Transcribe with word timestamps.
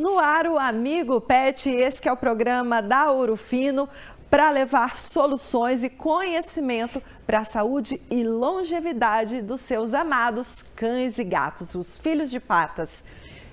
no 0.00 0.18
ar 0.18 0.46
o 0.46 0.58
Amigo 0.58 1.20
Pet, 1.20 1.68
esse 1.68 2.08
é 2.08 2.12
o 2.12 2.16
programa 2.16 2.80
da 2.80 3.12
Ouro 3.12 3.36
Fino 3.36 3.86
para 4.30 4.50
levar 4.50 4.96
soluções 4.96 5.84
e 5.84 5.90
conhecimento 5.90 7.02
para 7.26 7.40
a 7.40 7.44
saúde 7.44 8.00
e 8.10 8.24
longevidade 8.24 9.42
dos 9.42 9.60
seus 9.60 9.92
amados 9.92 10.62
cães 10.74 11.18
e 11.18 11.24
gatos, 11.24 11.74
os 11.74 11.98
filhos 11.98 12.30
de 12.30 12.40
patas. 12.40 13.04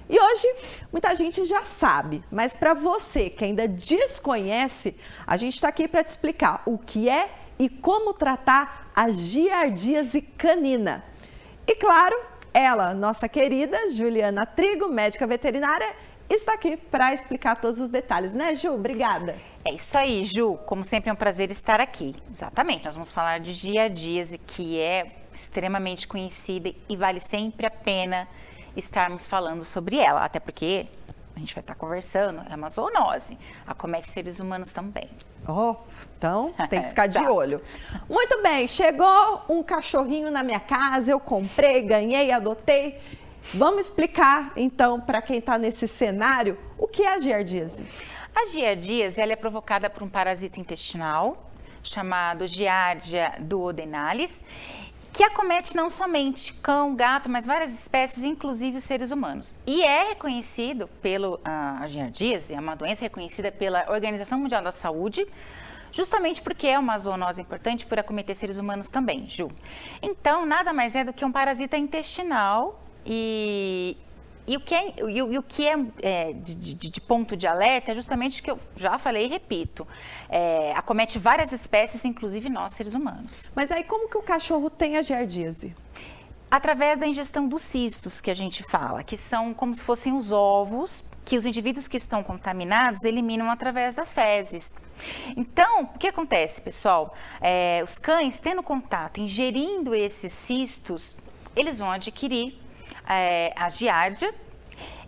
E 0.10 0.18
hoje 0.18 0.48
muita 0.90 1.14
gente 1.16 1.44
já 1.44 1.66
sabe, 1.66 2.24
mas 2.32 2.54
para 2.54 2.74
você 2.74 3.30
que 3.30 3.44
ainda 3.44 3.68
desconhece, 3.68 4.96
a 5.26 5.36
gente 5.36 5.56
está 5.56 5.68
aqui 5.68 5.86
para 5.86 6.02
te 6.02 6.08
explicar 6.08 6.64
o 6.66 6.78
que 6.78 7.10
é 7.10 7.30
e 7.60 7.68
como 7.68 8.14
tratar 8.14 8.90
a 8.96 9.12
giardíase 9.12 10.22
canina. 10.22 11.04
E 11.68 11.76
claro, 11.76 12.16
ela, 12.54 12.94
nossa 12.94 13.28
querida 13.28 13.90
Juliana 13.90 14.46
Trigo, 14.46 14.88
médica 14.88 15.28
veterinária, 15.28 16.07
está 16.36 16.54
aqui 16.54 16.78
para 16.78 17.14
explicar 17.14 17.56
todos 17.56 17.80
os 17.80 17.90
detalhes, 17.90 18.34
né, 18.34 18.56
Ju? 18.56 18.74
Obrigada. 18.74 19.36
É 19.64 19.74
isso 19.74 19.98
aí, 19.98 20.24
Ju. 20.24 20.58
Como 20.66 20.84
sempre 20.84 21.10
é 21.10 21.14
um 21.14 21.16
prazer 21.16 21.50
estar 21.52 21.80
aqui. 21.80 22.16
Exatamente. 22.32 22.86
Nós 22.86 22.96
vamos 22.96 23.12
falar 23.12 23.40
de 23.40 23.54
giardíase, 23.54 24.38
que 24.38 24.80
é 24.80 25.08
extremamente 25.34 26.08
conhecida 26.08 26.74
e 26.90 26.96
vale 26.96 27.20
sempre 27.20 27.66
a 27.66 27.72
pena 27.72 28.28
estarmos 28.76 29.26
falando 29.26 29.64
sobre 29.64 29.98
ela, 29.98 30.24
até 30.24 30.40
porque 30.40 30.88
a 31.36 31.40
gente 31.40 31.54
vai 31.54 31.62
estar 31.62 31.76
conversando, 31.76 32.42
é 32.50 32.56
uma 32.56 32.68
zoonose, 32.68 33.38
acomete 33.66 34.10
seres 34.10 34.40
humanos 34.40 34.72
também. 34.72 35.08
Oh, 35.48 35.76
então 36.18 36.52
tem 36.68 36.82
que 36.82 36.90
ficar 36.90 37.06
de 37.06 37.20
tá. 37.20 37.32
olho. 37.32 37.62
Muito 38.10 38.42
bem, 38.42 38.68
chegou 38.68 39.44
um 39.48 39.62
cachorrinho 39.62 40.32
na 40.32 40.42
minha 40.42 40.60
casa, 40.60 41.12
eu 41.12 41.20
comprei, 41.20 41.82
ganhei, 41.84 42.32
adotei. 42.32 43.00
Vamos 43.54 43.86
explicar 43.86 44.52
então 44.56 45.00
para 45.00 45.22
quem 45.22 45.38
está 45.38 45.58
nesse 45.58 45.88
cenário 45.88 46.58
o 46.78 46.88
que 46.88 47.04
é 47.04 47.14
a 47.14 47.20
giardíase. 47.20 47.86
A 48.36 48.46
giardíase 48.46 49.22
ela 49.22 49.34
é 49.34 49.36
provocada 49.36 49.90
por 49.90 50.04
um 50.04 50.10
parasita 50.10 50.60
intestinal 50.60 51.50
chamado 51.82 52.46
Giardia 52.46 53.36
duodenalis 53.40 54.44
que 55.14 55.24
acomete 55.24 55.76
não 55.76 55.90
somente 55.90 56.54
cão, 56.54 56.96
gato, 56.96 57.28
mas 57.28 57.46
várias 57.48 57.74
espécies, 57.74 58.24
inclusive 58.24 58.78
os 58.78 58.84
seres 58.84 59.10
humanos. 59.10 59.56
E 59.66 59.84
é 59.84 60.10
reconhecido 60.10 60.88
pelo 61.02 61.40
a 61.44 61.88
giardíase, 61.88 62.54
é 62.54 62.60
uma 62.60 62.76
doença 62.76 63.02
reconhecida 63.02 63.52
pela 63.52 63.90
Organização 63.90 64.38
Mundial 64.38 64.62
da 64.62 64.72
Saúde, 64.72 65.26
justamente 65.92 66.40
porque 66.40 66.68
é 66.68 66.78
uma 66.78 67.00
zoonose 67.00 67.42
importante 67.42 67.84
por 67.84 67.98
acometer 67.98 68.36
seres 68.36 68.58
humanos 68.58 68.90
também, 68.90 69.28
Ju. 69.28 69.50
Então, 70.04 70.46
nada 70.46 70.72
mais 70.72 70.94
é 70.94 71.04
do 71.04 71.12
que 71.12 71.26
um 71.26 71.32
parasita 71.32 71.78
intestinal 71.78 72.80
e, 73.08 73.98
e 74.46 74.58
o 74.58 74.60
que 74.60 74.76
é, 74.76 74.94
e, 74.98 75.18
e 75.18 75.38
o 75.38 75.44
que 75.44 75.68
é, 75.68 75.76
é 76.02 76.34
de, 76.34 76.56
de, 76.56 76.90
de, 76.90 77.02
ponto 77.02 77.38
de 77.38 77.48
alerta 77.48 77.92
é 77.92 77.96
justamente 77.96 78.42
o 78.42 78.44
que 78.44 78.52
eu 78.52 78.60
já 78.76 79.00
falei 79.00 79.26
e 79.26 79.30
repito. 79.30 79.88
É, 80.30 80.74
acomete 80.76 81.18
várias 81.18 81.54
espécies, 81.54 82.04
inclusive 82.04 82.50
nós, 82.50 82.74
seres 82.74 82.94
humanos. 82.94 83.46
Mas 83.56 83.72
aí 83.72 83.84
como 83.84 84.10
que 84.10 84.18
o 84.18 84.22
cachorro 84.22 84.70
tem 84.70 84.98
a 84.98 85.02
giardíase? 85.02 85.74
Através 86.52 87.00
da 87.00 87.08
ingestão 87.08 87.48
dos 87.48 87.62
cistos 87.62 88.20
que 88.20 88.30
a 88.30 88.34
gente 88.34 88.64
fala, 88.64 89.04
que 89.04 89.18
são 89.18 89.54
como 89.54 89.74
se 89.74 89.84
fossem 89.84 90.14
os 90.14 90.32
ovos 90.32 91.04
que 91.26 91.38
os 91.38 91.46
indivíduos 91.46 91.90
que 91.90 91.98
estão 91.98 92.24
contaminados 92.24 93.04
eliminam 93.04 93.52
através 93.52 93.94
das 93.94 94.14
fezes. 94.14 94.74
Então, 95.36 95.84
o 95.94 95.98
que 95.98 96.08
acontece, 96.08 96.62
pessoal? 96.62 97.14
É, 97.42 97.82
os 97.84 97.98
cães, 97.98 98.40
tendo 98.40 98.64
contato, 98.64 99.20
ingerindo 99.20 99.94
esses 99.94 100.32
cistos, 100.32 101.18
eles 101.54 101.80
vão 101.80 101.92
adquirir 101.92 102.58
é, 103.10 103.54
a 103.56 103.70
giardia 103.70 104.34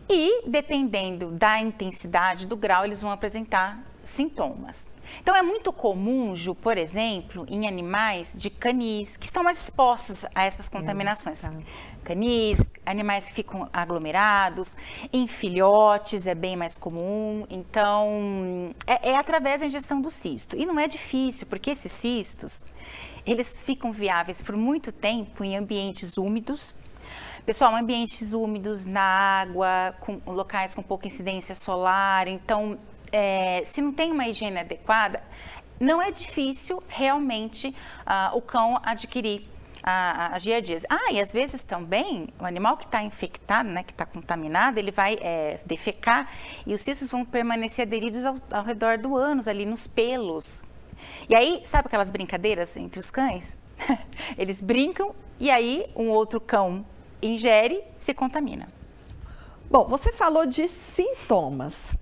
e, 0.09 0.47
dependendo 0.47 1.31
da 1.31 1.59
intensidade 1.59 2.47
do 2.47 2.57
grau, 2.57 2.83
eles 2.83 2.99
vão 2.99 3.11
apresentar 3.11 3.83
sintomas. 4.03 4.87
Então, 5.21 5.35
é 5.35 5.41
muito 5.41 5.71
comum, 5.71 6.35
Ju, 6.35 6.55
por 6.55 6.77
exemplo, 6.77 7.45
em 7.49 7.67
animais 7.67 8.33
de 8.35 8.49
canis, 8.49 9.17
que 9.17 9.25
estão 9.25 9.43
mais 9.43 9.61
expostos 9.63 10.25
a 10.33 10.43
essas 10.43 10.69
contaminações. 10.69 11.41
Tá. 11.41 11.53
Canis, 12.03 12.59
animais 12.85 13.27
que 13.27 13.33
ficam 13.33 13.69
aglomerados, 13.73 14.75
em 15.11 15.27
filhotes 15.27 16.27
é 16.27 16.35
bem 16.35 16.55
mais 16.55 16.77
comum. 16.77 17.45
Então, 17.49 18.73
é, 18.87 19.11
é 19.11 19.15
através 19.17 19.61
da 19.61 19.67
injeção 19.67 20.01
do 20.01 20.09
cisto. 20.09 20.55
E 20.57 20.65
não 20.65 20.79
é 20.79 20.87
difícil, 20.87 21.47
porque 21.47 21.71
esses 21.71 21.91
cistos, 21.91 22.63
eles 23.25 23.63
ficam 23.63 23.91
viáveis 23.91 24.41
por 24.41 24.55
muito 24.55 24.91
tempo 24.91 25.43
em 25.43 25.57
ambientes 25.57 26.17
úmidos, 26.17 26.73
Pessoal, 27.49 27.75
ambientes 27.75 28.31
úmidos 28.31 28.85
na 28.85 29.01
água, 29.01 29.95
com 30.01 30.21
locais 30.27 30.75
com 30.75 30.83
pouca 30.83 31.07
incidência 31.07 31.55
solar. 31.55 32.27
Então, 32.27 32.77
é, 33.11 33.63
se 33.65 33.81
não 33.81 33.91
tem 33.91 34.11
uma 34.11 34.27
higiene 34.27 34.59
adequada, 34.59 35.19
não 35.79 35.99
é 35.99 36.11
difícil 36.11 36.83
realmente 36.87 37.69
uh, 38.05 38.37
o 38.37 38.41
cão 38.43 38.79
adquirir 38.83 39.49
a, 39.81 40.35
a, 40.35 40.37
giardíase. 40.37 40.85
Ah, 40.87 41.11
e 41.11 41.19
às 41.19 41.33
vezes 41.33 41.63
também 41.63 42.27
o 42.39 42.45
animal 42.45 42.77
que 42.77 42.85
está 42.85 43.01
infectado, 43.01 43.67
né, 43.67 43.81
que 43.81 43.93
está 43.93 44.05
contaminado, 44.05 44.77
ele 44.77 44.91
vai 44.91 45.17
é, 45.19 45.59
defecar 45.65 46.31
e 46.67 46.75
os 46.75 46.81
cistos 46.81 47.09
vão 47.09 47.25
permanecer 47.25 47.87
aderidos 47.87 48.25
ao, 48.25 48.35
ao 48.51 48.63
redor 48.63 48.99
do 48.99 49.17
ânus, 49.17 49.47
ali 49.47 49.65
nos 49.65 49.87
pelos. 49.87 50.61
E 51.27 51.33
aí, 51.33 51.63
sabe 51.65 51.87
aquelas 51.87 52.11
brincadeiras 52.11 52.77
entre 52.77 52.99
os 52.99 53.09
cães? 53.09 53.57
Eles 54.37 54.61
brincam 54.61 55.15
e 55.39 55.49
aí 55.49 55.89
um 55.95 56.09
outro 56.09 56.39
cão 56.39 56.85
ingere, 57.21 57.83
se 57.97 58.13
contamina. 58.13 58.67
Bom, 59.69 59.85
você 59.85 60.11
falou 60.11 60.45
de 60.45 60.67
sintomas. 60.67 61.93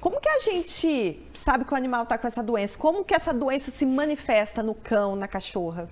Como 0.00 0.20
que 0.20 0.28
a 0.28 0.38
gente 0.38 1.20
sabe 1.32 1.64
que 1.64 1.72
o 1.72 1.76
animal 1.76 2.04
está 2.04 2.18
com 2.18 2.26
essa 2.26 2.42
doença? 2.42 2.76
Como 2.78 3.04
que 3.04 3.14
essa 3.14 3.32
doença 3.32 3.70
se 3.70 3.86
manifesta 3.86 4.62
no 4.62 4.74
cão, 4.74 5.14
na 5.14 5.28
cachorra? 5.28 5.88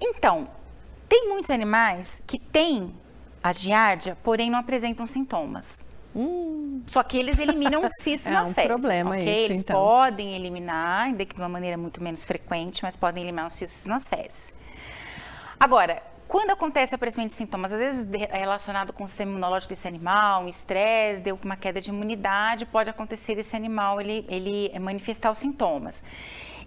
Então, 0.00 0.48
tem 1.08 1.28
muitos 1.28 1.50
animais 1.50 2.22
que 2.26 2.38
têm 2.38 2.92
a 3.42 3.52
giardia, 3.52 4.16
porém 4.22 4.50
não 4.50 4.58
apresentam 4.58 5.06
sintomas. 5.06 5.84
Hum. 6.14 6.82
Só 6.86 7.02
que 7.02 7.16
eles 7.16 7.38
eliminam 7.38 7.82
cistos 8.00 8.30
é 8.30 8.34
nas 8.34 8.48
um 8.48 8.54
fezes. 8.54 8.68
problema 8.68 9.10
okay? 9.10 9.22
isso, 9.24 9.40
Eles 9.52 9.58
então. 9.58 9.76
podem 9.76 10.34
eliminar, 10.34 11.02
ainda 11.02 11.24
que 11.24 11.34
de 11.34 11.40
uma 11.40 11.48
maneira 11.48 11.76
muito 11.76 12.02
menos 12.02 12.24
frequente, 12.24 12.82
mas 12.82 12.96
podem 12.96 13.22
eliminar 13.22 13.46
os 13.46 13.54
cistos 13.54 13.86
nas 13.86 14.08
fezes. 14.08 14.54
Agora, 15.58 16.02
quando 16.32 16.50
acontece 16.50 16.94
o 16.94 16.96
aparecimento 16.96 17.28
de 17.28 17.34
sintomas, 17.34 17.70
às 17.74 17.78
vezes 17.78 18.06
relacionado 18.30 18.90
com 18.90 19.04
o 19.04 19.06
sistema 19.06 19.32
imunológico 19.32 19.68
desse 19.68 19.86
animal, 19.86 20.44
um 20.44 20.48
estresse, 20.48 21.20
deu 21.20 21.38
uma 21.44 21.58
queda 21.58 21.78
de 21.78 21.90
imunidade, 21.90 22.64
pode 22.64 22.88
acontecer 22.88 23.34
desse 23.34 23.54
animal 23.54 24.00
ele, 24.00 24.24
ele 24.30 24.78
manifestar 24.78 25.30
os 25.30 25.36
sintomas. 25.36 26.02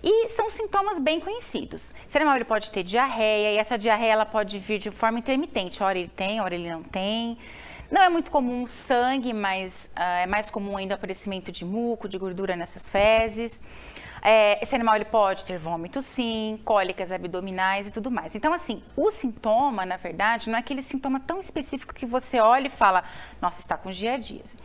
E 0.03 0.29
são 0.29 0.51
sintomas 0.51 0.99
bem 0.99 1.19
conhecidos. 1.19 1.95
Esse 2.07 2.15
animal 2.15 2.35
ele 2.35 2.45
pode 2.45 2.69
ter 2.69 2.83
diarreia, 2.83 3.53
e 3.53 3.57
essa 3.57 3.75
diarreia 3.75 4.11
ela 4.11 4.25
pode 4.27 4.59
vir 4.59 4.77
de 4.77 4.91
forma 4.91 5.17
intermitente. 5.17 5.81
Hora 5.81 5.97
ele 5.97 6.11
tem, 6.15 6.39
hora 6.39 6.53
ele 6.53 6.69
não 6.69 6.83
tem. 6.83 7.35
Não 7.89 8.03
é 8.03 8.07
muito 8.07 8.29
comum 8.29 8.67
sangue, 8.67 9.33
mas 9.33 9.89
uh, 9.95 9.99
é 9.99 10.27
mais 10.27 10.47
comum 10.47 10.77
ainda 10.77 10.93
o 10.93 10.97
aparecimento 10.97 11.51
de 11.51 11.65
muco, 11.65 12.07
de 12.07 12.19
gordura 12.19 12.55
nessas 12.55 12.87
fezes. 12.87 13.59
É, 14.27 14.57
esse 14.59 14.73
animal 14.73 14.95
ele 14.95 15.05
pode 15.05 15.45
ter 15.45 15.59
vômito 15.59 16.01
sim, 16.01 16.59
cólicas 16.65 17.11
abdominais 17.11 17.87
e 17.87 17.93
tudo 17.93 18.09
mais. 18.09 18.33
Então, 18.33 18.51
assim, 18.51 18.81
o 18.97 19.11
sintoma, 19.11 19.85
na 19.85 19.97
verdade, 19.97 20.49
não 20.49 20.57
é 20.57 20.61
aquele 20.61 20.81
sintoma 20.81 21.19
tão 21.19 21.39
específico 21.39 21.93
que 21.93 22.07
você 22.07 22.39
olha 22.39 22.65
e 22.65 22.71
fala, 22.71 23.03
nossa, 23.39 23.59
está 23.59 23.77
com 23.77 23.91
giardíase. 23.91 24.57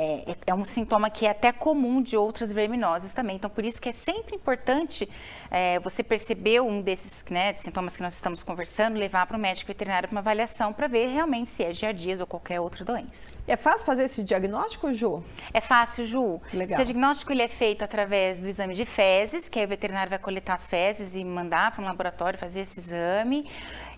É, 0.00 0.36
é, 0.46 0.54
um 0.54 0.64
sintoma 0.64 1.10
que 1.10 1.26
é 1.26 1.30
até 1.30 1.50
comum 1.50 2.00
de 2.00 2.16
outras 2.16 2.52
verminoses 2.52 3.12
também. 3.12 3.34
Então, 3.34 3.50
por 3.50 3.64
isso 3.64 3.80
que 3.80 3.88
é 3.88 3.92
sempre 3.92 4.36
importante 4.36 5.08
é, 5.50 5.80
você 5.80 6.04
perceber 6.04 6.60
um 6.60 6.80
desses 6.80 7.24
né, 7.28 7.52
sintomas 7.54 7.96
que 7.96 8.02
nós 8.04 8.14
estamos 8.14 8.44
conversando, 8.44 8.96
levar 8.96 9.26
para 9.26 9.36
o 9.36 9.40
médico 9.40 9.66
veterinário 9.66 10.08
para 10.08 10.14
uma 10.14 10.20
avaliação 10.20 10.72
para 10.72 10.86
ver 10.86 11.08
realmente 11.08 11.50
se 11.50 11.64
é 11.64 11.72
giardíase 11.72 12.20
ou 12.20 12.28
qualquer 12.28 12.60
outra 12.60 12.84
doença. 12.84 13.26
É 13.44 13.56
fácil 13.56 13.84
fazer 13.84 14.04
esse 14.04 14.22
diagnóstico, 14.22 14.92
Ju? 14.92 15.24
É 15.52 15.60
fácil, 15.60 16.04
Ju. 16.04 16.40
Legal. 16.52 16.78
Esse 16.78 16.84
diagnóstico 16.84 17.32
ele 17.32 17.42
é 17.42 17.48
feito 17.48 17.82
através 17.82 18.38
do 18.38 18.48
exame 18.48 18.74
de 18.74 18.84
fezes, 18.84 19.48
que 19.48 19.58
aí 19.58 19.64
o 19.64 19.68
veterinário 19.68 20.10
vai 20.10 20.18
coletar 20.20 20.54
as 20.54 20.68
fezes 20.68 21.16
e 21.16 21.24
mandar 21.24 21.72
para 21.72 21.82
um 21.82 21.86
laboratório 21.86 22.38
fazer 22.38 22.60
esse 22.60 22.78
exame 22.78 23.48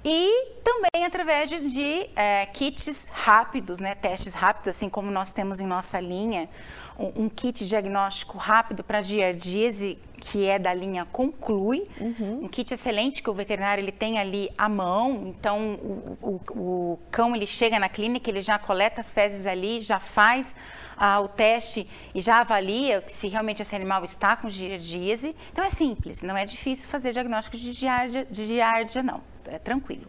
e 0.05 0.47
também 0.64 1.05
através 1.05 1.50
de, 1.50 1.69
de 1.69 2.11
é, 2.17 2.47
kits 2.47 3.06
rápidos, 3.12 3.79
né, 3.79 3.94
testes 3.94 4.35
rápidos, 4.35 4.69
assim 4.69 4.88
como 4.88 5.11
nós 5.11 5.31
temos 5.31 5.61
em 5.61 5.67
nossa 5.67 6.00
linha, 6.00 6.49
um, 7.00 7.25
um 7.25 7.29
kit 7.29 7.67
diagnóstico 7.67 8.37
rápido 8.37 8.85
para 8.85 9.00
giardíase, 9.00 9.99
que 10.19 10.47
é 10.47 10.58
da 10.58 10.75
linha 10.75 11.06
Conclui, 11.11 11.88
uhum. 11.99 12.44
um 12.44 12.49
kit 12.49 12.75
excelente 12.75 13.23
que 13.23 13.31
o 13.31 13.32
veterinário 13.32 13.82
ele 13.82 13.91
tem 13.91 14.19
ali 14.19 14.50
à 14.58 14.69
mão, 14.69 15.26
então 15.26 15.75
o, 15.75 16.19
o, 16.23 16.41
o 16.55 16.99
cão 17.11 17.35
ele 17.35 17.47
chega 17.47 17.79
na 17.79 17.88
clínica, 17.88 18.29
ele 18.29 18.43
já 18.43 18.58
coleta 18.58 19.00
as 19.00 19.12
fezes 19.14 19.47
ali, 19.47 19.81
já 19.81 19.99
faz 19.99 20.55
ah, 20.97 21.20
o 21.20 21.29
teste 21.29 21.88
e 22.14 22.20
já 22.20 22.41
avalia 22.41 23.02
se 23.08 23.29
realmente 23.29 23.62
esse 23.62 23.75
animal 23.75 24.05
está 24.05 24.37
com 24.37 24.50
giardíase. 24.50 25.35
Então 25.50 25.64
é 25.64 25.70
simples, 25.70 26.20
não 26.20 26.37
é 26.37 26.44
difícil 26.44 26.87
fazer 26.87 27.12
diagnóstico 27.12 27.56
de 27.56 27.73
giardia, 27.73 28.26
de 28.31 28.47
giardia 28.47 29.02
não 29.02 29.23
é 29.47 29.58
tranquilo. 29.58 30.06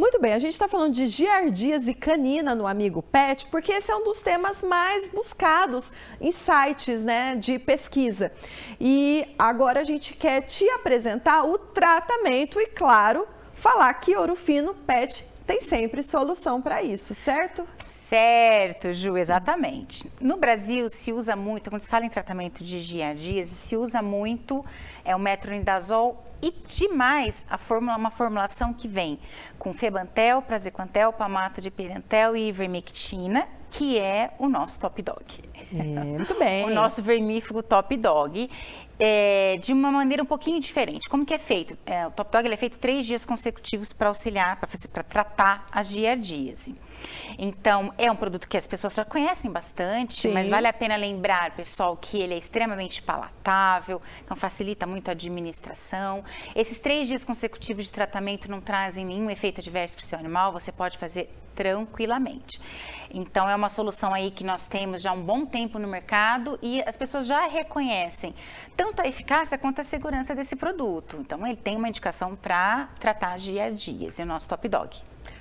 Muito 0.00 0.18
bem, 0.18 0.32
a 0.32 0.38
gente 0.38 0.52
está 0.52 0.66
falando 0.66 0.94
de 0.94 1.06
giardias 1.06 1.86
e 1.86 1.92
canina 1.92 2.54
no 2.54 2.66
Amigo 2.66 3.02
Pet, 3.02 3.46
porque 3.50 3.70
esse 3.70 3.90
é 3.90 3.94
um 3.94 4.02
dos 4.02 4.20
temas 4.20 4.62
mais 4.62 5.06
buscados 5.08 5.92
em 6.18 6.32
sites 6.32 7.04
né, 7.04 7.36
de 7.36 7.58
pesquisa. 7.58 8.32
E 8.80 9.28
agora 9.38 9.80
a 9.80 9.84
gente 9.84 10.14
quer 10.14 10.40
te 10.40 10.66
apresentar 10.70 11.44
o 11.44 11.58
tratamento 11.58 12.58
e, 12.58 12.68
claro, 12.68 13.28
falar 13.54 13.92
que 13.92 14.16
Ouro 14.16 14.34
Fino 14.34 14.72
Pet 14.72 15.22
tem 15.50 15.60
sempre 15.60 16.00
solução 16.00 16.62
para 16.62 16.80
isso, 16.80 17.12
certo? 17.12 17.66
Certo, 17.84 18.92
Ju, 18.92 19.16
exatamente. 19.16 20.08
No 20.20 20.36
Brasil 20.36 20.88
se 20.88 21.12
usa 21.12 21.34
muito, 21.34 21.70
quando 21.70 21.82
se 21.82 21.88
fala 21.88 22.06
em 22.06 22.08
tratamento 22.08 22.62
de 22.62 22.80
giardias, 22.80 23.48
se 23.48 23.76
usa 23.76 24.00
muito 24.00 24.64
é 25.04 25.16
o 25.16 25.18
metronidazol 25.18 26.24
e 26.40 26.52
demais 26.52 27.44
a 27.50 27.58
fórmula, 27.58 27.96
uma 27.96 28.12
formulação 28.12 28.72
que 28.72 28.86
vem 28.86 29.18
com 29.58 29.74
febantel, 29.74 30.40
praziquantel, 30.40 31.12
pamato 31.12 31.60
de 31.60 31.68
pirantel 31.68 32.36
e 32.36 32.48
ivermectina, 32.48 33.48
que 33.70 33.98
é 33.98 34.32
o 34.38 34.48
nosso 34.48 34.78
top 34.80 35.00
dog. 35.02 35.24
É, 35.74 35.82
muito 35.82 36.34
bem. 36.38 36.64
o 36.68 36.70
nosso 36.74 37.02
vermífugo 37.02 37.62
top 37.62 37.96
dog. 37.96 38.50
É, 39.02 39.56
de 39.62 39.72
uma 39.72 39.90
maneira 39.90 40.22
um 40.22 40.26
pouquinho 40.26 40.60
diferente. 40.60 41.08
Como 41.08 41.24
que 41.24 41.32
é 41.32 41.38
feito? 41.38 41.78
É, 41.86 42.06
o 42.06 42.10
Top 42.10 42.30
Dog 42.30 42.46
é 42.46 42.56
feito 42.58 42.78
três 42.78 43.06
dias 43.06 43.24
consecutivos 43.24 43.94
para 43.94 44.08
auxiliar, 44.08 44.60
para 44.92 45.02
tratar 45.02 45.66
a 45.72 45.82
giardíase. 45.82 46.74
Então, 47.38 47.94
é 47.96 48.12
um 48.12 48.16
produto 48.16 48.46
que 48.46 48.58
as 48.58 48.66
pessoas 48.66 48.94
já 48.94 49.04
conhecem 49.04 49.50
bastante, 49.50 50.20
Sim. 50.20 50.32
mas 50.32 50.50
vale 50.50 50.66
a 50.66 50.72
pena 50.72 50.96
lembrar, 50.96 51.52
pessoal, 51.52 51.96
que 51.96 52.18
ele 52.18 52.34
é 52.34 52.38
extremamente 52.38 53.02
palatável, 53.02 54.02
então 54.22 54.36
facilita 54.36 54.86
muito 54.86 55.08
a 55.08 55.12
administração. 55.12 56.22
Esses 56.54 56.78
três 56.78 57.08
dias 57.08 57.24
consecutivos 57.24 57.86
de 57.86 57.92
tratamento 57.92 58.50
não 58.50 58.60
trazem 58.60 59.06
nenhum 59.06 59.30
efeito 59.30 59.62
adverso 59.62 59.96
para 59.96 60.04
o 60.04 60.06
seu 60.06 60.18
animal, 60.18 60.52
você 60.52 60.70
pode 60.70 60.98
fazer 60.98 61.30
tranquilamente. 61.54 62.60
Então, 63.12 63.48
é 63.48 63.56
uma 63.56 63.68
solução 63.68 64.14
aí 64.14 64.30
que 64.30 64.44
nós 64.44 64.66
temos 64.66 65.02
já 65.02 65.12
um 65.12 65.22
bom 65.22 65.44
tempo 65.44 65.78
no 65.78 65.88
mercado 65.88 66.58
e 66.62 66.82
as 66.86 66.96
pessoas 66.96 67.26
já 67.26 67.46
reconhecem 67.48 68.34
tanto 68.76 69.02
a 69.02 69.06
eficácia 69.06 69.58
quanto 69.58 69.80
a 69.80 69.84
segurança 69.84 70.34
desse 70.34 70.54
produto. 70.54 71.16
Então, 71.20 71.44
ele 71.46 71.56
tem 71.56 71.76
uma 71.76 71.88
indicação 71.88 72.36
para 72.36 72.88
tratar 73.00 73.36
dia 73.36 73.64
a 73.64 73.70
dia, 73.70 74.08
é 74.16 74.22
o 74.22 74.26
nosso 74.26 74.48
Top 74.48 74.68
Dog. 74.68 74.96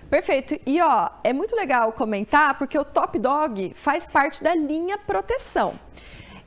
Perfeito. 0.09 0.59
E 0.65 0.81
ó, 0.81 1.09
é 1.23 1.31
muito 1.31 1.55
legal 1.55 1.91
comentar 1.93 2.57
porque 2.57 2.77
o 2.77 2.83
Top 2.83 3.17
Dog 3.19 3.73
faz 3.75 4.07
parte 4.07 4.43
da 4.43 4.55
linha 4.55 4.97
proteção. 4.97 5.79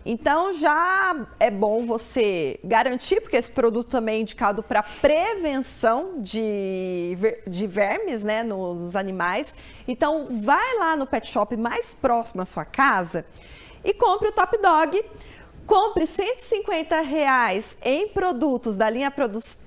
Então 0.05 0.53
já 0.53 1.27
é 1.39 1.51
bom 1.51 1.87
você 1.87 2.59
garantir, 2.65 3.21
porque 3.21 3.37
esse 3.37 3.51
produto 3.51 3.89
também 3.89 4.19
é 4.19 4.21
indicado 4.23 4.63
para 4.63 4.83
prevenção 4.83 6.21
de, 6.21 7.17
de 7.47 7.67
vermes 7.67 8.25
né, 8.25 8.43
nos 8.43 8.97
animais. 8.97 9.55
Então 9.87 10.27
vai 10.41 10.77
lá 10.79 10.97
no 10.97 11.07
pet 11.07 11.29
shop 11.29 11.57
mais 11.57 11.95
próximo 11.95 12.43
à 12.43 12.45
sua 12.45 12.65
casa 12.65 13.25
e 13.85 13.95
compre 13.95 14.29
o 14.29 14.33
Top 14.33 14.57
Dog. 14.59 15.03
Compre 15.65 16.07
150 16.07 17.01
reais 17.03 17.77
em 17.83 18.09
produtos 18.09 18.77
da 18.77 18.91
linha 18.91 19.13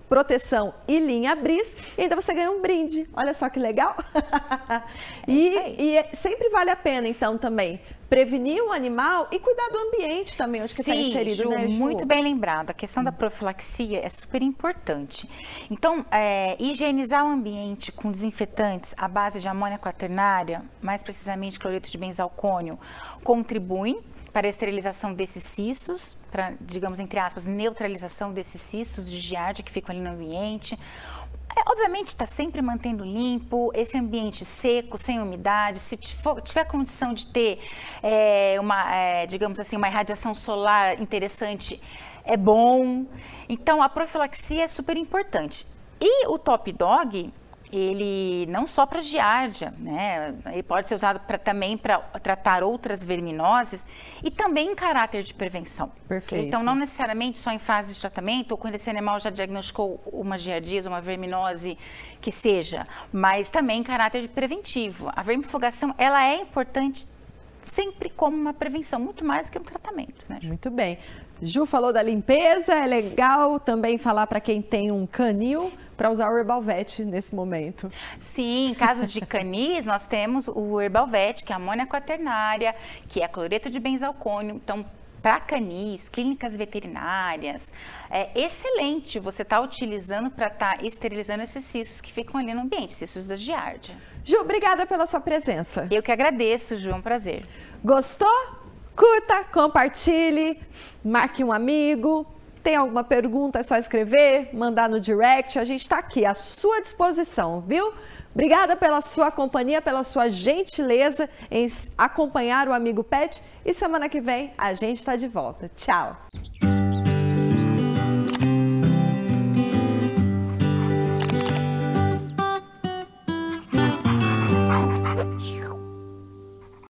proteção 0.07 0.74
e 0.88 1.00
linha 1.00 1.36
Bris, 1.36 1.75
e 1.98 2.02
ainda 2.02 2.16
você 2.16 2.34
ganha 2.34 2.52
um 2.52 2.62
brinde. 2.62 3.07
Olha 3.13 3.34
só 3.34 3.50
que 3.50 3.60
legal. 3.60 3.96
É 5.28 5.31
e, 5.31 5.98
e 5.98 6.16
sempre 6.16 6.50
vale 6.50 6.69
a 6.69 6.75
pena, 6.75 7.07
então, 7.07 7.38
também 7.38 7.80
prevenir 8.10 8.63
o 8.63 8.72
animal 8.72 9.28
e 9.31 9.40
cuidar 9.40 9.68
do 9.69 9.78
ambiente 9.78 10.38
também, 10.38 10.62
onde 10.62 10.74
está 10.80 10.96
inserido, 10.96 11.44
Ju, 11.44 11.50
né, 11.50 11.68
Ju? 11.68 11.78
Muito 11.78 12.06
bem 12.06 12.22
lembrado. 12.22 12.69
A 12.69 12.74
questão 12.74 13.04
da 13.04 13.12
profilaxia 13.12 14.00
é 14.00 14.10
super 14.10 14.42
importante. 14.42 15.30
Então, 15.69 16.06
é, 16.12 16.56
higienizar 16.60 17.25
o 17.25 17.30
ambiente 17.30 17.92
com 17.92 18.12
desinfetantes 18.12 18.94
à 18.98 19.08
base 19.08 19.40
de 19.40 19.48
amônia 19.48 19.78
quaternária, 19.78 20.62
mais 20.81 21.01
precisamente 21.01 21.60
cloreto 21.60 21.90
de 21.90 21.98
benzalcônio, 21.98 22.80
contribuem 23.24 24.00
para 24.36 24.50
esterilização 24.50 25.14
desses 25.14 25.46
cistos, 25.46 26.18
para, 26.30 26.56
digamos, 26.60 27.00
entre 27.00 27.18
aspas, 27.18 27.46
neutralização 27.46 28.34
desses 28.34 28.60
cistos 28.60 29.10
de 29.10 29.22
giardia 29.22 29.64
que 29.64 29.72
ficam 29.72 29.96
ali 29.96 30.04
no 30.04 30.10
ambiente. 30.10 30.78
É, 31.56 31.72
obviamente 31.72 32.10
está 32.10 32.26
sempre 32.26 32.62
mantendo 32.62 33.06
limpo, 33.06 33.72
esse 33.74 33.98
ambiente 33.98 34.44
seco, 34.44 34.98
sem 34.98 35.22
umidade. 35.22 35.80
Se 35.80 35.98
for, 36.22 36.42
tiver 36.42 36.66
condição 36.66 37.14
de 37.14 37.28
ter 37.28 37.62
é, 38.04 38.58
uma, 38.60 38.94
é, 38.94 39.26
digamos 39.26 39.58
assim, 39.58 39.78
uma 39.78 39.88
irradiação 39.88 40.36
solar 40.36 41.00
interessante, 41.02 41.82
é 42.26 42.36
bom. 42.36 43.06
Então 43.48 43.82
a 43.82 43.88
profilaxia 43.88 44.66
é 44.66 44.68
super 44.68 44.98
importante. 44.98 45.66
E 46.02 46.28
o 46.28 46.38
Top 46.38 46.70
Dog, 46.74 47.30
ele 47.75 48.45
não 48.51 48.66
só 48.66 48.86
para 48.86 49.01
giardia, 49.01 49.72
né? 49.77 50.36
Ele 50.51 50.63
pode 50.63 50.88
ser 50.88 50.95
usado 50.95 51.19
pra, 51.19 51.38
também 51.38 51.77
para 51.77 52.00
tratar 52.22 52.63
outras 52.63 53.04
verminoses 53.04 53.86
e 54.24 54.31
também 54.31 54.72
em 54.72 54.75
caráter 54.75 55.24
de 55.24 55.33
prevenção. 55.33 55.92
Perfeito. 56.07 56.45
Então, 56.45 56.63
não 56.63 56.75
necessariamente 56.75 57.39
só 57.39 57.51
em 57.51 57.60
fase 57.60 57.94
de 57.94 58.00
tratamento 58.00 58.51
ou 58.51 58.57
quando 58.57 58.75
esse 58.75 58.89
animal 58.89 59.19
já 59.19 59.30
diagnosticou 59.30 60.01
uma 60.12 60.38
giardíase, 60.38 60.88
uma 60.88 61.01
verminose 61.01 61.77
que 62.22 62.31
seja, 62.31 62.88
mas 63.12 63.50
também 63.50 63.80
em 63.80 63.83
caráter 63.83 64.22
de 64.22 64.27
preventivo. 64.27 65.12
A 65.16 65.22
vermifugação, 65.22 65.94
ela 65.98 66.24
é 66.24 66.38
importante 66.42 67.07
sempre 67.62 68.10
como 68.10 68.38
uma 68.38 68.54
prevenção, 68.54 69.00
muito 69.00 69.25
mais 69.25 69.50
que 69.50 69.57
um 69.57 69.63
tratamento. 69.63 70.25
Né? 70.30 70.39
Muito 70.44 70.69
bem. 70.69 71.00
Ju 71.42 71.66
falou 71.66 71.92
da 71.92 72.02
limpeza, 72.02 72.74
é 72.74 72.86
legal 72.86 73.60
também 73.60 73.98
falar 73.98 74.26
para 74.28 74.40
quem 74.40 74.62
tem 74.62 74.92
um 74.92 75.06
canil 75.06 75.72
para 75.98 76.10
usar 76.10 76.30
o 76.32 76.38
Herbalvet 76.38 77.04
nesse 77.04 77.36
momento. 77.36 77.92
Sim, 78.20 78.70
em 78.70 78.74
casos 78.74 79.12
de 79.12 79.22
canis, 79.22 79.86
nós 79.86 80.06
temos 80.06 80.48
o 80.48 80.80
Herbalvet, 80.80 81.44
que 81.44 81.52
é 81.52 81.56
a 81.56 81.58
amônia 81.58 81.86
quaternária, 81.86 82.76
que 83.10 83.22
é 83.22 83.28
cloreto 83.28 83.70
de 83.70 83.80
benzalcônio. 83.80 84.56
Então, 84.56 84.86
para 85.22 85.40
canis, 85.40 86.08
clínicas 86.08 86.56
veterinárias, 86.56 87.72
é 88.12 88.30
excelente 88.40 89.18
você 89.18 89.42
estar 89.42 89.58
tá 89.58 89.62
utilizando 89.64 90.30
para 90.30 90.48
estar 90.48 90.78
tá 90.78 90.86
esterilizando 90.86 91.42
esses 91.42 91.66
cistos 91.66 92.00
que 92.00 92.12
ficam 92.12 92.40
ali 92.40 92.54
no 92.54 92.62
ambiente, 92.62 92.94
cistos 92.94 93.26
da 93.26 93.36
giardia. 93.36 93.96
Ju, 94.24 94.38
obrigada 94.38 94.86
pela 94.86 95.08
sua 95.08 95.20
presença. 95.20 95.88
Eu 95.90 96.04
que 96.04 96.12
agradeço, 96.12 96.78
Ju, 96.78 96.92
é 96.92 96.96
um 96.96 97.02
prazer. 97.02 97.44
Gostou? 97.84 98.55
Curta, 98.96 99.44
compartilhe, 99.52 100.60
marque 101.04 101.44
um 101.44 101.52
amigo. 101.52 102.26
Tem 102.64 102.76
alguma 102.76 103.04
pergunta, 103.04 103.60
é 103.60 103.64
só 103.64 103.76
escrever, 103.76 104.50
mandar 104.52 104.90
no 104.90 105.00
direct. 105.00 105.60
A 105.60 105.64
gente 105.64 105.82
está 105.82 106.00
aqui 106.00 106.25
à 106.25 106.34
sua 106.34 106.82
disposição, 106.82 107.62
viu? 107.62 107.94
Obrigada 108.34 108.75
pela 108.75 109.02
sua 109.02 109.30
companhia, 109.30 109.82
pela 109.82 110.04
sua 110.04 110.30
gentileza 110.30 111.30
em 111.52 111.68
acompanhar 111.96 112.68
o 112.68 112.74
Amigo 112.74 113.04
Pet. 113.04 113.40
E 113.64 113.72
semana 113.72 114.10
que 114.10 114.20
vem 114.20 114.52
a 114.58 114.74
gente 114.74 114.98
está 114.98 115.16
de 115.16 115.28
volta. 115.28 115.70
Tchau! 115.75 116.18